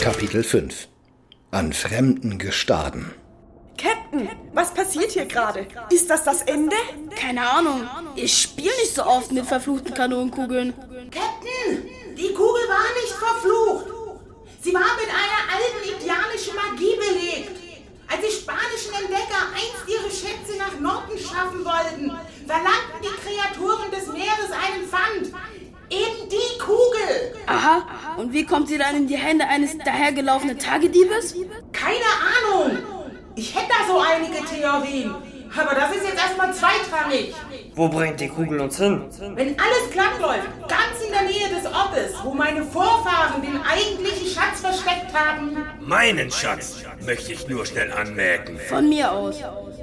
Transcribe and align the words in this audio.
Kapitel 0.00 0.42
5 0.42 0.88
An 1.50 1.72
fremden 1.72 2.38
Gestaden 2.38 3.12
Captain, 3.76 4.28
was 4.52 4.72
passiert 4.72 5.12
hier 5.12 5.26
gerade? 5.26 5.66
Ist 5.90 6.08
das 6.10 6.24
das 6.24 6.42
Ende? 6.42 6.76
Keine 7.16 7.48
Ahnung. 7.48 7.88
Ich 8.16 8.42
spiele 8.42 8.74
nicht 8.80 8.94
so 8.94 9.04
oft 9.04 9.32
mit 9.32 9.46
verfluchten 9.46 9.94
Kanonenkugeln. 9.94 10.72
Captain, 11.10 11.88
die 12.16 12.32
Kugel 12.32 12.62
war 12.68 12.84
nicht 13.02 13.14
verflucht. 13.14 13.86
Sie 14.60 14.72
war 14.72 14.96
mit 14.96 15.08
einer 15.08 15.42
alten 15.52 16.00
indianischen 16.00 16.54
Magie 16.54 16.96
belegt. 16.96 17.60
Als 18.08 18.20
die 18.20 18.42
spanischen 18.42 18.94
Entdecker 18.94 19.50
einst 19.52 19.84
ihre 19.88 20.10
Schätze 20.10 20.56
nach 20.58 20.78
Norden 20.78 21.18
schaffen 21.18 21.64
wollten, 21.64 22.12
verlangten 22.46 23.00
die 23.02 23.14
Kreaturen 23.20 23.90
des 23.90 24.06
Meeres 24.08 24.50
einen 24.52 24.86
Pfand. 24.88 25.34
Die 26.30 26.58
Kugel. 26.58 27.34
Aha. 27.46 27.86
Und 28.16 28.32
wie 28.32 28.44
kommt 28.44 28.68
sie 28.68 28.78
dann 28.78 28.96
in 28.96 29.06
die 29.06 29.16
Hände 29.16 29.46
eines 29.46 29.76
dahergelaufenen 29.78 30.58
Tagediebes? 30.58 31.34
Keine 31.72 32.04
Ahnung. 32.34 32.78
Ich 33.36 33.54
hätte 33.54 33.68
da 33.68 33.86
so 33.86 34.00
einige 34.00 34.44
Theorien. 34.44 35.14
Aber 35.56 35.74
das 35.74 35.94
ist 35.94 36.04
jetzt 36.04 36.16
erstmal 36.16 36.52
zweitrangig. 36.52 37.32
Wo 37.74 37.88
bringt 37.88 38.20
die 38.20 38.28
Kugel 38.28 38.60
uns 38.60 38.76
hin? 38.76 39.04
Wenn 39.34 39.56
alles 39.58 39.90
glatt 39.92 40.18
läuft, 40.20 40.48
ganz 40.68 41.04
in 41.04 41.12
der 41.12 41.22
Nähe 41.22 41.48
des 41.48 41.66
Ortes, 41.72 42.12
wo 42.24 42.32
meine 42.32 42.64
Vorfahren 42.64 43.40
den 43.40 43.60
eigentlichen 43.62 44.26
Schatz 44.26 44.60
versteckt 44.60 45.14
haben. 45.14 45.64
Meinen 45.80 46.30
Schatz 46.30 46.82
möchte 47.04 47.32
ich 47.32 47.46
nur 47.48 47.64
schnell 47.66 47.92
anmerken. 47.92 48.58
Von 48.68 48.88
mir 48.88 49.12
aus. 49.12 49.36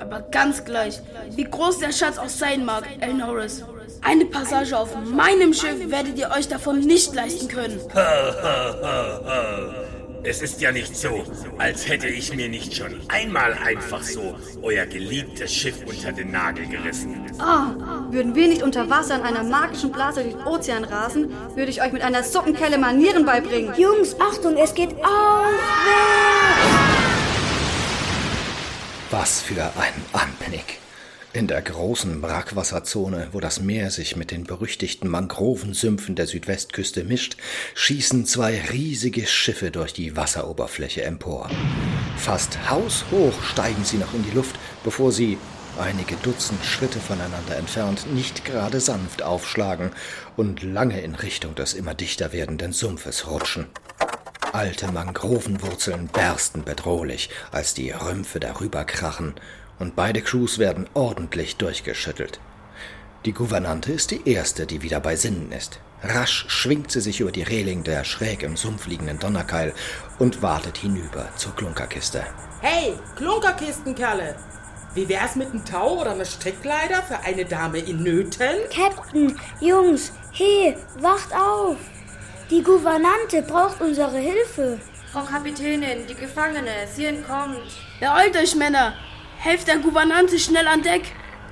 Aber 0.00 0.20
ganz 0.20 0.64
gleich, 0.64 1.00
wie 1.30 1.44
groß 1.44 1.78
der 1.80 1.92
Schatz 1.92 2.18
auch 2.18 2.28
sein 2.28 2.64
mag, 2.64 2.84
El 3.00 3.14
Norris. 3.14 3.64
Eine 4.02 4.26
Passage 4.26 4.76
auf 4.76 4.94
meinem 5.04 5.52
Schiff 5.52 5.90
werdet 5.90 6.18
ihr 6.18 6.30
euch 6.30 6.48
davon 6.48 6.80
nicht 6.80 7.14
leisten 7.14 7.48
können. 7.48 7.80
Es 10.24 10.42
ist 10.42 10.60
ja 10.60 10.72
nicht 10.72 10.96
so, 10.96 11.24
als 11.58 11.88
hätte 11.88 12.08
ich 12.08 12.34
mir 12.34 12.48
nicht 12.48 12.74
schon 12.74 13.00
einmal 13.08 13.54
einfach 13.54 14.02
so 14.02 14.36
euer 14.62 14.84
geliebtes 14.84 15.54
Schiff 15.54 15.76
unter 15.86 16.12
den 16.12 16.32
Nagel 16.32 16.66
gerissen. 16.66 17.24
Ah, 17.38 17.70
würden 18.10 18.34
wir 18.34 18.48
nicht 18.48 18.62
unter 18.62 18.90
Wasser 18.90 19.14
in 19.14 19.22
einer 19.22 19.44
magischen 19.44 19.92
Blase 19.92 20.24
durch 20.24 20.34
den 20.34 20.44
Ozean 20.44 20.84
rasen, 20.84 21.32
würde 21.54 21.70
ich 21.70 21.80
euch 21.80 21.92
mit 21.92 22.02
einer 22.02 22.24
Suppenkelle 22.24 22.78
Manieren 22.78 23.24
beibringen. 23.24 23.72
Jungs, 23.76 24.16
Achtung, 24.20 24.56
es 24.56 24.74
geht 24.74 24.90
aufwärts! 24.96 25.58
Was 29.10 29.40
für 29.40 29.62
ein 29.62 29.94
Anblick! 30.12 30.80
In 31.38 31.46
der 31.46 31.62
großen 31.62 32.20
Brackwasserzone, 32.20 33.28
wo 33.30 33.38
das 33.38 33.60
Meer 33.60 33.92
sich 33.92 34.16
mit 34.16 34.32
den 34.32 34.42
berüchtigten 34.42 35.08
Mangrovensümpfen 35.08 36.16
der 36.16 36.26
Südwestküste 36.26 37.04
mischt, 37.04 37.36
schießen 37.76 38.26
zwei 38.26 38.60
riesige 38.72 39.24
Schiffe 39.24 39.70
durch 39.70 39.92
die 39.92 40.16
Wasseroberfläche 40.16 41.04
empor. 41.04 41.48
Fast 42.16 42.58
haushoch 42.68 43.40
steigen 43.44 43.84
sie 43.84 43.98
noch 43.98 44.14
in 44.14 44.24
die 44.24 44.32
Luft, 44.32 44.58
bevor 44.82 45.12
sie, 45.12 45.38
einige 45.78 46.16
Dutzend 46.16 46.64
Schritte 46.64 46.98
voneinander 46.98 47.56
entfernt, 47.56 48.12
nicht 48.12 48.44
gerade 48.44 48.80
sanft 48.80 49.22
aufschlagen 49.22 49.92
und 50.36 50.64
lange 50.64 51.00
in 51.02 51.14
Richtung 51.14 51.54
des 51.54 51.72
immer 51.72 51.94
dichter 51.94 52.32
werdenden 52.32 52.72
Sumpfes 52.72 53.30
rutschen. 53.30 53.68
Alte 54.52 54.90
Mangrovenwurzeln 54.90 56.08
bersten 56.08 56.64
bedrohlich, 56.64 57.30
als 57.52 57.74
die 57.74 57.92
Rümpfe 57.92 58.40
darüber 58.40 58.84
krachen 58.84 59.34
und 59.78 59.96
beide 59.96 60.22
Crews 60.22 60.58
werden 60.58 60.88
ordentlich 60.94 61.56
durchgeschüttelt. 61.56 62.40
Die 63.24 63.32
Gouvernante 63.32 63.92
ist 63.92 64.10
die 64.10 64.28
erste, 64.28 64.66
die 64.66 64.82
wieder 64.82 65.00
bei 65.00 65.16
Sinnen 65.16 65.50
ist. 65.52 65.80
Rasch 66.02 66.44
schwingt 66.48 66.92
sie 66.92 67.00
sich 67.00 67.20
über 67.20 67.32
die 67.32 67.42
Reling 67.42 67.82
der 67.82 68.04
schräg 68.04 68.44
im 68.44 68.56
Sumpf 68.56 68.86
liegenden 68.86 69.18
Donnerkeil 69.18 69.74
und 70.18 70.42
wartet 70.42 70.78
hinüber 70.78 71.28
zur 71.36 71.54
Klunkerkiste. 71.56 72.24
Hey, 72.60 72.94
Klunkerkistenkerle! 73.16 74.36
Wie 74.94 75.08
wär's 75.08 75.36
mit 75.36 75.50
einem 75.50 75.64
Tau 75.64 76.00
oder 76.00 76.12
einer 76.12 76.24
Strickleiter 76.24 77.02
für 77.02 77.18
eine 77.20 77.44
Dame 77.44 77.78
in 77.78 78.02
Nöten? 78.02 78.68
Captain, 78.72 79.38
Jungs, 79.60 80.12
hey, 80.32 80.76
wacht 81.00 81.32
auf! 81.34 81.76
Die 82.50 82.62
Gouvernante 82.62 83.42
braucht 83.42 83.80
unsere 83.80 84.16
Hilfe. 84.16 84.80
Frau 85.12 85.22
Kapitänin, 85.22 86.06
die 86.08 86.14
Gefangene, 86.14 86.86
sie 86.94 87.06
entkommt. 87.06 87.60
Beeilt 88.00 88.36
euch, 88.36 88.54
Männer! 88.54 88.94
Helft 89.38 89.68
der 89.68 89.78
Gouvernante 89.78 90.36
schnell 90.38 90.66
an 90.66 90.82
Deck. 90.82 91.02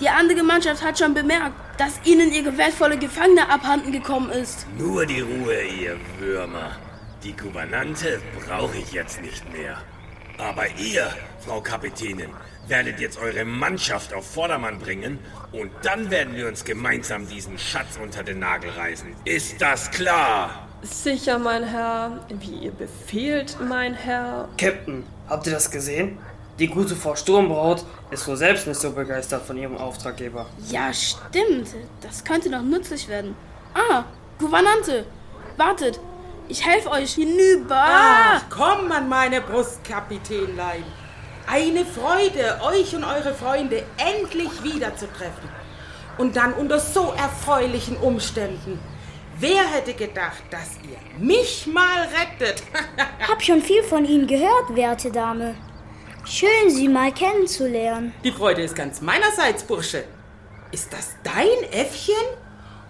Die 0.00 0.08
andere 0.08 0.42
Mannschaft 0.42 0.82
hat 0.82 0.98
schon 0.98 1.14
bemerkt, 1.14 1.54
dass 1.78 2.00
ihnen 2.04 2.32
ihre 2.32 2.58
wertvolle 2.58 2.98
Gefangene 2.98 3.48
abhanden 3.48 3.92
gekommen 3.92 4.30
ist. 4.30 4.66
Nur 4.76 5.06
die 5.06 5.20
Ruhe, 5.20 5.62
ihr 5.62 5.96
Würmer. 6.18 6.72
Die 7.22 7.34
Gouvernante 7.34 8.20
brauche 8.44 8.76
ich 8.76 8.92
jetzt 8.92 9.22
nicht 9.22 9.50
mehr. 9.52 9.78
Aber 10.36 10.64
ihr, 10.78 11.08
Frau 11.46 11.60
Kapitänin, 11.60 12.30
werdet 12.66 12.98
jetzt 12.98 13.18
eure 13.18 13.44
Mannschaft 13.44 14.12
auf 14.12 14.28
Vordermann 14.28 14.80
bringen 14.80 15.20
und 15.52 15.70
dann 15.82 16.10
werden 16.10 16.34
wir 16.34 16.48
uns 16.48 16.64
gemeinsam 16.64 17.28
diesen 17.28 17.56
Schatz 17.56 17.98
unter 18.02 18.24
den 18.24 18.40
Nagel 18.40 18.70
reißen. 18.70 19.14
Ist 19.24 19.62
das 19.62 19.90
klar? 19.92 20.66
Sicher, 20.82 21.38
mein 21.38 21.62
Herr. 21.62 22.26
Wie 22.28 22.64
ihr 22.64 22.72
befehlt, 22.72 23.56
mein 23.60 23.94
Herr. 23.94 24.48
Captain, 24.58 25.04
habt 25.28 25.46
ihr 25.46 25.52
das 25.52 25.70
gesehen? 25.70 26.18
Die 26.58 26.68
gute 26.68 26.96
Frau 26.96 27.14
Sturmbraut 27.14 27.84
ist 28.10 28.26
wohl 28.26 28.36
selbst 28.36 28.66
nicht 28.66 28.80
so 28.80 28.90
begeistert 28.90 29.44
von 29.44 29.58
ihrem 29.58 29.76
Auftraggeber. 29.76 30.46
Ja, 30.70 30.90
stimmt. 30.92 31.68
Das 32.00 32.24
könnte 32.24 32.48
noch 32.48 32.62
nützlich 32.62 33.08
werden. 33.08 33.36
Ah, 33.74 34.04
Gouvernante. 34.38 35.04
Wartet. 35.58 36.00
Ich 36.48 36.64
helfe 36.64 36.90
euch 36.90 37.14
hinüber. 37.14 37.76
Ach, 37.78 38.42
komm 38.48 38.90
an 38.90 39.06
meine 39.08 39.42
Brust, 39.42 39.84
Kapitänlein. 39.84 40.84
Eine 41.46 41.84
Freude, 41.84 42.58
euch 42.62 42.94
und 42.94 43.04
eure 43.04 43.34
Freunde 43.34 43.82
endlich 43.98 44.62
wiederzutreffen. 44.62 45.48
Und 46.16 46.36
dann 46.36 46.54
unter 46.54 46.80
so 46.80 47.12
erfreulichen 47.18 47.98
Umständen. 47.98 48.78
Wer 49.38 49.62
hätte 49.70 49.92
gedacht, 49.92 50.42
dass 50.50 50.78
ihr 50.82 50.96
mich 51.22 51.66
mal 51.66 52.02
rettet? 52.02 52.62
Hab 53.28 53.42
schon 53.42 53.60
viel 53.60 53.82
von 53.82 54.06
Ihnen 54.06 54.26
gehört, 54.26 54.74
werte 54.74 55.10
Dame. 55.10 55.54
Schön, 56.28 56.70
Sie 56.70 56.88
mal 56.88 57.12
kennenzulernen. 57.12 58.12
Die 58.24 58.32
Freude 58.32 58.62
ist 58.62 58.74
ganz 58.74 59.00
meinerseits, 59.00 59.62
Bursche. 59.62 60.02
Ist 60.72 60.92
das 60.92 61.14
dein 61.22 61.70
Äffchen? 61.72 62.14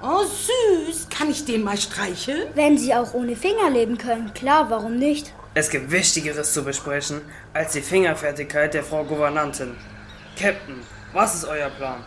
Oh, 0.03 0.23
süß. 0.25 1.09
Kann 1.11 1.31
ich 1.31 1.45
den 1.45 1.63
mal 1.63 1.77
streicheln? 1.77 2.49
Wenn 2.55 2.79
Sie 2.79 2.95
auch 2.95 3.13
ohne 3.13 3.37
Finger 3.37 3.69
leben 3.69 3.99
können, 3.99 4.33
klar, 4.33 4.71
warum 4.71 4.97
nicht? 4.97 5.35
Es 5.53 5.69
gibt 5.69 5.91
Wichtigeres 5.91 6.55
zu 6.55 6.65
besprechen 6.65 7.21
als 7.53 7.73
die 7.73 7.83
Fingerfertigkeit 7.83 8.73
der 8.73 8.83
Frau 8.83 9.05
Gouvernantin. 9.05 9.77
Captain, 10.39 10.81
was 11.13 11.35
ist 11.35 11.45
euer 11.45 11.69
Plan? 11.69 12.03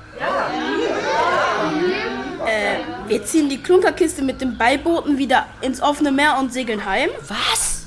Äh, 2.48 3.08
wir 3.08 3.24
ziehen 3.24 3.50
die 3.50 3.62
Klunkerkiste 3.62 4.24
mit 4.24 4.42
den 4.42 4.58
Beibooten 4.58 5.20
wieder 5.20 5.46
ins 5.62 5.80
offene 5.80 6.12
Meer 6.12 6.38
und 6.40 6.52
segeln 6.52 6.86
heim. 6.86 7.10
Was? 7.28 7.79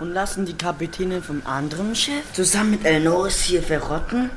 Und 0.00 0.12
lassen 0.12 0.46
die 0.46 0.56
Kapitänin 0.56 1.22
vom 1.22 1.42
anderen 1.44 1.94
Schiff 1.94 2.32
zusammen 2.32 2.70
mit 2.72 2.84
Elnoris 2.84 3.40
hier 3.40 3.62
verrotten? 3.62 4.30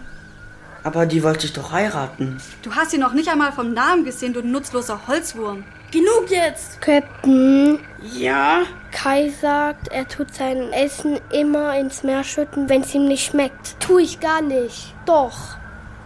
Aber 0.84 1.06
die 1.06 1.22
wollte 1.22 1.46
ich 1.46 1.54
doch 1.54 1.72
heiraten. 1.72 2.42
Du 2.64 2.74
hast 2.74 2.92
sie 2.92 2.98
noch 2.98 3.14
nicht 3.14 3.30
einmal 3.30 3.52
vom 3.52 3.74
Namen 3.74 4.04
gesehen, 4.04 4.34
du 4.34 4.42
nutzloser 4.42 5.08
Holzwurm. 5.08 5.64
Genug 5.92 6.30
jetzt! 6.30 6.82
Captain, 6.82 7.80
Ja? 8.02 8.64
Kai 8.92 9.30
sagt, 9.42 9.90
er 9.90 10.08
tut 10.08 10.34
sein 10.34 10.72
Essen 10.72 11.20
immer 11.32 11.78
ins 11.78 12.02
Meer 12.04 12.24
schütten, 12.24 12.70
wenn 12.70 12.82
es 12.82 12.94
ihm 12.96 13.08
nicht 13.08 13.26
schmeckt. 13.26 13.80
Tu 13.80 14.00
ich 14.00 14.20
gar 14.20 14.42
nicht. 14.42 14.96
Doch. 15.06 15.58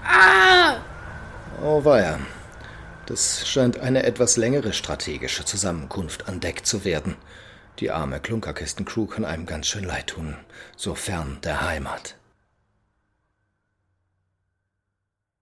Ah! 0.03 0.75
Oh 1.63 1.85
weia. 1.85 2.19
Das 3.05 3.47
scheint 3.47 3.79
eine 3.79 4.03
etwas 4.03 4.35
längere 4.35 4.73
strategische 4.73 5.45
Zusammenkunft 5.45 6.27
an 6.27 6.39
Deck 6.39 6.65
zu 6.65 6.83
werden. 6.83 7.15
Die 7.79 7.91
arme 7.91 8.21
Klunkerkistencrew 8.21 9.05
kann 9.05 9.25
einem 9.25 9.45
ganz 9.45 9.67
schön 9.67 9.83
leid 9.83 10.07
tun, 10.07 10.37
so 10.77 10.95
fern 10.95 11.39
der 11.43 11.61
Heimat. 11.61 12.15